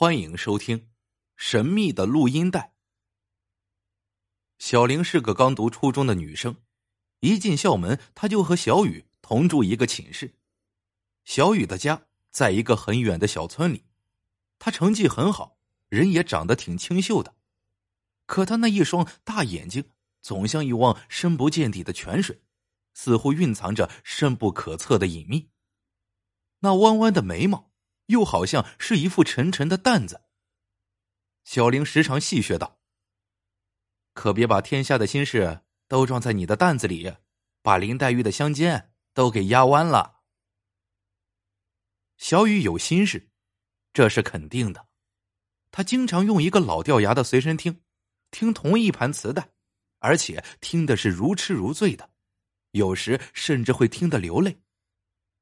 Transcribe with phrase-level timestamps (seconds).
[0.00, 0.78] 欢迎收听
[1.36, 2.60] 《神秘的录音带》。
[4.58, 6.56] 小玲是个刚读初中的女生，
[7.18, 10.36] 一进校门，她就和小雨同住一个寝室。
[11.26, 13.84] 小雨的家在一个很远的小村里，
[14.58, 15.58] 她成绩很好，
[15.90, 17.34] 人也长得挺清秀的，
[18.24, 19.90] 可她那一双大眼睛
[20.22, 22.40] 总像一汪深不见底的泉水，
[22.94, 25.50] 似乎蕴藏着深不可测的隐秘。
[26.60, 27.69] 那弯弯的眉毛。
[28.10, 30.22] 又好像是一副沉沉的担子。
[31.44, 32.78] 小玲时常戏谑道
[34.12, 37.12] ：“可别把天下的心事都装在你的担子里，
[37.62, 40.20] 把林黛玉的香肩都给压弯了。”
[42.18, 43.30] 小雨有心事，
[43.92, 44.88] 这是肯定的。
[45.70, 47.82] 他经常用一个老掉牙的随身听，
[48.30, 49.50] 听同一盘磁带，
[50.00, 52.10] 而且听的是如痴如醉的，
[52.72, 54.60] 有时甚至会听得流泪。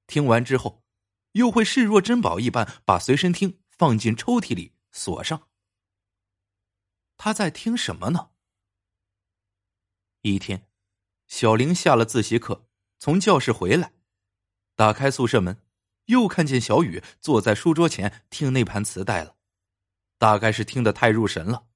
[0.06, 0.84] 听完之后。
[1.32, 5.48] 又会视若珍宝一般把随身听放进抽屉里锁上。
[7.16, 8.30] 他在听什么呢？
[10.22, 10.68] 一天，
[11.26, 12.68] 小玲下了自习课，
[12.98, 13.92] 从教室回来，
[14.74, 15.60] 打开宿舍门，
[16.06, 19.36] 又看见小雨坐在书桌前听那盘磁带了。
[20.16, 21.66] 大概是听得太入神了，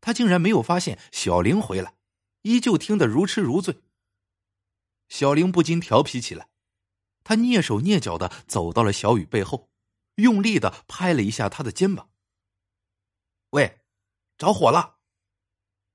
[0.00, 1.96] 他竟然没有发现小玲回来，
[2.42, 3.82] 依旧听得如痴如醉。
[5.08, 6.48] 小玲不禁调皮起来。
[7.26, 9.68] 他蹑手蹑脚的走到了小雨背后，
[10.14, 12.08] 用力的拍了一下他的肩膀。
[13.50, 13.80] 喂，
[14.38, 14.98] 着火了！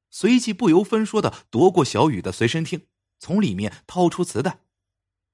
[0.09, 2.85] 随即不由分说的夺过小雨的随身听，
[3.17, 4.59] 从里面掏出磁带，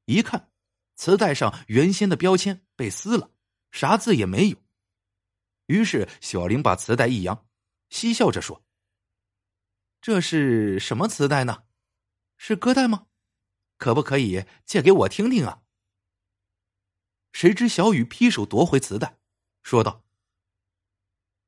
[0.06, 0.52] 一看，
[0.96, 3.32] 磁带上原先的标签被撕了，
[3.72, 4.58] 啥字也没有。
[5.66, 7.48] 于是小玲把磁带一扬，
[7.90, 8.64] 嬉笑着说
[10.00, 11.64] ：“这是什么磁带呢？
[12.38, 13.08] 是歌带吗？
[13.80, 15.64] 可不可以借给我听听啊？”
[17.38, 19.20] 谁知小雨劈手夺回磁带，
[19.62, 20.04] 说道：“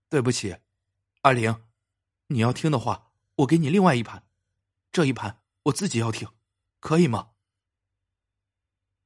[0.08, 0.56] 对不起，
[1.22, 1.64] 阿玲，
[2.28, 4.24] 你要听的话，我给你另外一盘，
[4.92, 6.30] 这一盘我自己要听，
[6.80, 7.32] 可以吗？”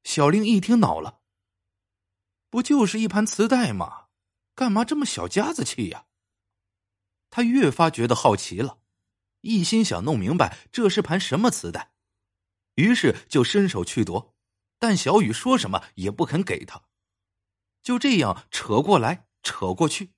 [0.04, 1.22] 小玲一听恼了，
[2.50, 4.08] 不就是一盘磁带吗？
[4.54, 6.08] 干嘛这么小家子气呀？
[7.30, 8.80] 他越发觉得好奇了，
[9.40, 11.94] 一心想弄明白这是盘什么磁带，
[12.76, 14.33] 于是就伸手去夺。
[14.84, 16.84] 但小雨说什么也不肯给他，
[17.82, 20.12] 就这样扯过来扯过去。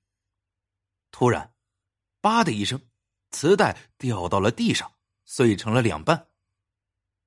[1.12, 1.54] 突然，
[2.20, 2.80] 叭的一声，
[3.30, 4.94] 磁带掉到了地上，
[5.24, 6.30] 碎成了两半。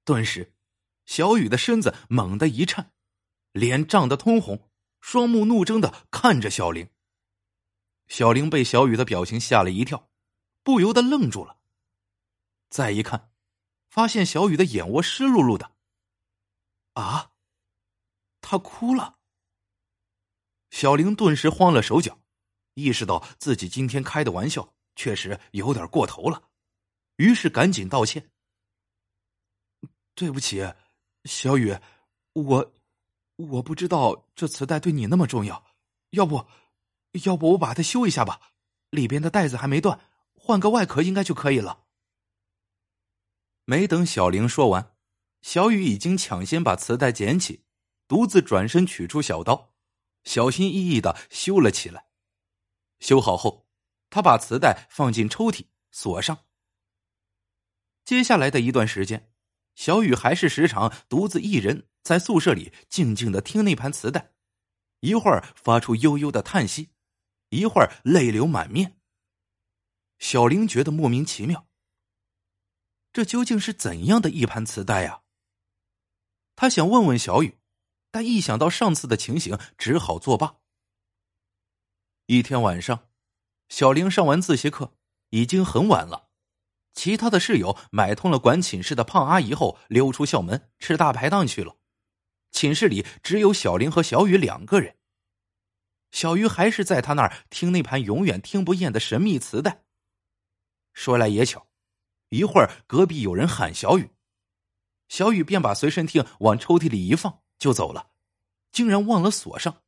[0.03, 0.53] 顿时，
[1.05, 2.91] 小雨的身子猛地一颤，
[3.53, 6.89] 脸涨得通红，双目怒睁的看着小玲。
[8.09, 10.09] 小玲被小雨的表情吓了一跳，
[10.61, 11.61] 不由得愣住了。
[12.69, 13.31] 再一看，
[13.87, 15.71] 发现小雨的眼窝湿漉漉的。
[16.95, 17.28] 啊！
[18.49, 19.19] 他哭了。
[20.71, 22.19] 小玲顿时慌了手脚，
[22.73, 26.49] 意识到自己今天开的玩笑确实有点过头了，
[27.17, 28.31] 于是赶紧道歉
[30.15, 30.67] ：“对不起，
[31.25, 31.77] 小雨，
[32.33, 32.73] 我
[33.35, 35.63] 我不知道这磁带对你那么重要，
[36.09, 36.47] 要不
[37.23, 38.41] 要不我把它修一下吧？
[38.89, 39.99] 里边的带子还没断，
[40.33, 41.85] 换个外壳应该就可以了。”
[43.65, 44.95] 没等小玲说完。
[45.43, 47.63] 小雨已经抢先把磁带捡起，
[48.09, 49.75] 独自转身取出小刀，
[50.23, 52.07] 小心翼翼的修了起来。
[52.99, 53.67] 修好后，
[54.09, 56.45] 他把磁带放进抽屉，锁上。
[58.03, 59.31] 接下来的一段时间，
[59.75, 64.33] 小雨还是时常独自一人在宿舍里静静的听那盘磁带，
[65.01, 66.89] 一会儿发出悠悠的叹息，
[67.49, 68.99] 一会儿泪流满面。
[70.17, 71.67] 小玲觉得莫名其妙，
[73.13, 75.21] 这究竟是怎样的一盘磁带呀？
[76.55, 77.58] 他想问问小雨，
[78.11, 80.55] 但一想到上次的情形，只好作罢。
[82.25, 83.09] 一天晚上，
[83.67, 84.93] 小玲上完自习课，
[85.29, 86.29] 已经很晚了。
[86.93, 91.77] 其他的室友买通了管寝室的胖阿姨后，溜出校门吃大排档去了。
[92.51, 94.97] 寝室里只有小玲和小雨两个人。
[96.11, 99.83] 小鱼还是在他那儿听那盘永远听不厌的神秘磁带。
[100.93, 101.67] 说来也巧，
[102.29, 104.09] 一会儿隔壁有人喊小雨。
[105.07, 108.09] 小雨便把随身听往抽屉里一放，就走了，
[108.71, 109.83] 竟然忘了锁上。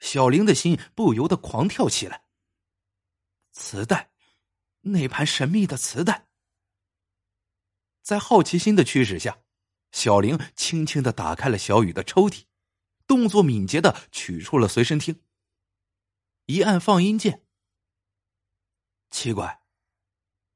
[0.00, 2.24] 小玲的心不由得狂跳起来。
[3.52, 4.10] 磁带，
[4.80, 6.26] 那盘神秘的磁带。
[8.02, 9.38] 在好奇心的驱使下，
[9.92, 12.46] 小玲轻轻的打开了小雨的抽屉，
[13.06, 15.22] 动作敏捷的取出了随身听。
[16.46, 17.46] 一按放音键，
[19.10, 19.62] 奇怪，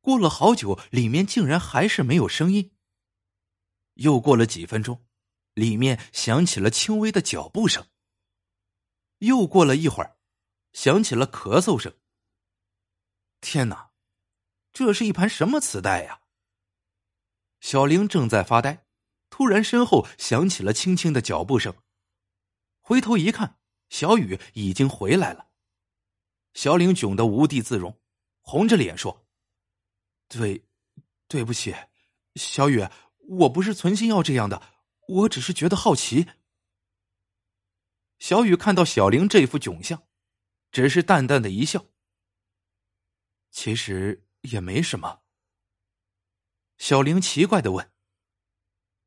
[0.01, 2.77] 过了好久，里面竟然还是没有声音。
[3.95, 5.07] 又过了几分钟，
[5.59, 7.85] 里面响起了轻微的脚步声。
[9.19, 10.17] 又过了一会儿，
[10.73, 11.93] 响起了咳嗽声。
[13.41, 13.91] 天哪，
[14.73, 16.21] 这是一盘什么磁带呀？
[17.61, 18.87] 小玲正在发呆，
[19.31, 21.75] 突然身后响起了轻轻的脚步声，
[22.81, 23.59] 回头一看，
[23.89, 25.51] 小雨已经回来了。
[26.55, 28.01] 小玲窘得无地自容，
[28.41, 29.27] 红着脸说
[30.29, 30.65] ：“对，
[31.27, 31.75] 对不起，
[32.37, 32.87] 小雨，
[33.19, 34.63] 我不是存心要这样的，
[35.09, 36.29] 我只是觉得好奇。”
[38.19, 40.07] 小雨看到小玲这副窘相，
[40.71, 41.87] 只是淡淡的一笑。
[43.51, 45.23] 其实也没什么。
[46.77, 47.93] 小玲奇怪的问：“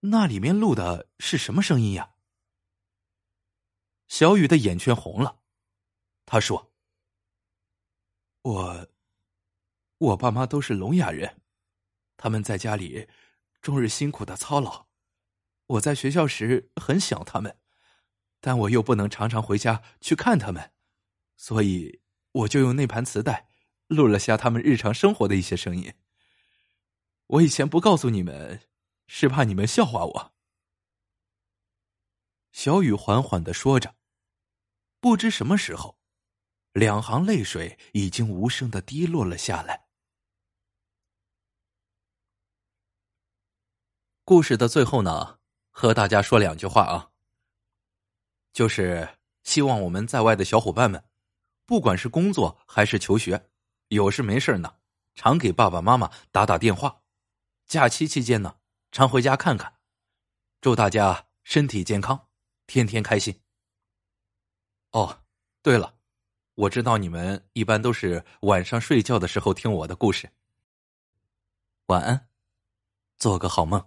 [0.02, 2.16] 那里面录的是什么声音呀？”
[4.08, 5.42] 小雨的眼圈红了，
[6.26, 6.74] 他说
[8.44, 8.90] ：“我，
[9.98, 11.42] 我爸妈都是聋哑人，
[12.18, 13.08] 他们在家里
[13.62, 14.88] 终日辛苦的操劳，
[15.72, 17.58] 我在学校时很想他们，
[18.40, 20.74] 但我又不能常常回家去看他们，
[21.38, 22.02] 所以
[22.32, 23.48] 我就用那盘磁带
[23.88, 25.94] 录了下他们日常生活的一些声音。”
[27.28, 28.62] 我以前不告诉你们，
[29.08, 30.34] 是怕你们笑话我。
[32.52, 33.96] 小雨缓缓的说着，
[35.00, 35.98] 不知什么时候，
[36.74, 39.86] 两行泪水已经无声的滴落了下来。
[44.26, 45.40] 故事的最后呢，
[45.72, 47.10] 和大家说两句话啊，
[48.54, 51.04] 就是希望我们在外的小伙伴们，
[51.66, 53.50] 不管是工作还是求学，
[53.88, 54.76] 有事没事呢，
[55.16, 57.02] 常给爸爸妈妈打打电话。
[57.66, 58.58] 假期期间呢，
[58.92, 59.74] 常回家看看。
[60.60, 62.28] 祝大家身体健康，
[62.68, 63.42] 天天开心。
[64.92, 65.24] 哦，
[65.64, 65.96] 对了，
[66.54, 70.30] 我知道你们一般都是晚上睡觉的时候听我的故事。
[71.88, 72.28] 晚安，
[73.18, 73.84] 做个好梦。